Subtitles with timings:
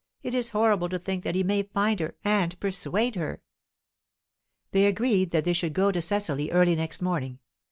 [0.23, 3.43] It is horrible to think that he may find her, and persuade her."
[4.71, 7.37] They agreed that she should go to Cecily early next morning.